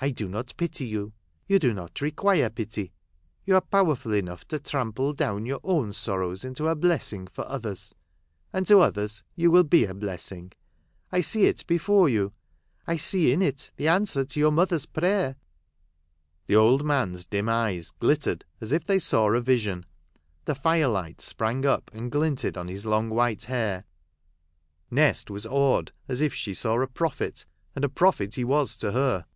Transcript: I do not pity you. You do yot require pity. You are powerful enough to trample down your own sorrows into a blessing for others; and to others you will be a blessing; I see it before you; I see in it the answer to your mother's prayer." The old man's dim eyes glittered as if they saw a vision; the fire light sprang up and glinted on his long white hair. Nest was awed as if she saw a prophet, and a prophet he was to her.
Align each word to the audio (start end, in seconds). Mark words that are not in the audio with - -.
I 0.00 0.10
do 0.12 0.28
not 0.28 0.54
pity 0.56 0.86
you. 0.86 1.12
You 1.48 1.58
do 1.58 1.74
yot 1.74 2.00
require 2.00 2.48
pity. 2.50 2.92
You 3.44 3.56
are 3.56 3.60
powerful 3.60 4.12
enough 4.14 4.46
to 4.46 4.60
trample 4.60 5.12
down 5.12 5.44
your 5.44 5.58
own 5.64 5.90
sorrows 5.92 6.44
into 6.44 6.68
a 6.68 6.76
blessing 6.76 7.26
for 7.26 7.44
others; 7.48 7.96
and 8.52 8.64
to 8.68 8.78
others 8.78 9.24
you 9.34 9.50
will 9.50 9.64
be 9.64 9.86
a 9.86 9.94
blessing; 9.94 10.52
I 11.10 11.20
see 11.20 11.46
it 11.46 11.66
before 11.66 12.08
you; 12.08 12.32
I 12.86 12.96
see 12.96 13.32
in 13.32 13.42
it 13.42 13.72
the 13.74 13.88
answer 13.88 14.24
to 14.24 14.38
your 14.38 14.52
mother's 14.52 14.86
prayer." 14.86 15.34
The 16.46 16.54
old 16.54 16.84
man's 16.84 17.24
dim 17.24 17.48
eyes 17.48 17.90
glittered 17.90 18.44
as 18.60 18.70
if 18.70 18.84
they 18.84 19.00
saw 19.00 19.32
a 19.32 19.40
vision; 19.40 19.84
the 20.44 20.54
fire 20.54 20.86
light 20.86 21.20
sprang 21.20 21.66
up 21.66 21.90
and 21.92 22.12
glinted 22.12 22.56
on 22.56 22.68
his 22.68 22.86
long 22.86 23.10
white 23.10 23.42
hair. 23.46 23.84
Nest 24.92 25.28
was 25.28 25.44
awed 25.44 25.90
as 26.06 26.20
if 26.20 26.32
she 26.34 26.54
saw 26.54 26.80
a 26.80 26.86
prophet, 26.86 27.46
and 27.74 27.84
a 27.84 27.88
prophet 27.88 28.34
he 28.34 28.44
was 28.44 28.76
to 28.76 28.92
her. 28.92 29.26